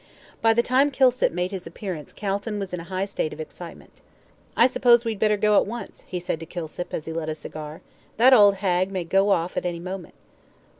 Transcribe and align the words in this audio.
By 0.41 0.55
the 0.55 0.63
time 0.63 0.89
Kilsip 0.89 1.31
made 1.31 1.51
his 1.51 1.67
appearance 1.67 2.11
Calton 2.11 2.57
was 2.57 2.73
in 2.73 2.79
a 2.79 2.85
high 2.85 3.05
state 3.05 3.33
of 3.33 3.39
excitement. 3.39 4.01
"I 4.57 4.65
suppose 4.65 5.05
we'd 5.05 5.19
better 5.19 5.37
go 5.37 5.55
at 5.57 5.67
once," 5.67 6.05
he 6.07 6.19
said 6.19 6.39
to 6.39 6.47
Kilsip, 6.47 6.91
as 6.91 7.05
he 7.05 7.13
lit 7.13 7.29
a 7.29 7.35
cigar. 7.35 7.81
"That 8.17 8.33
old 8.33 8.55
hag 8.55 8.89
may 8.91 9.03
go 9.03 9.29
off 9.29 9.55
at 9.57 9.63
any 9.63 9.79
moment." 9.79 10.15